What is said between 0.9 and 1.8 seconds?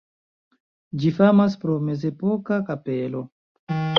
Ĝi famas pro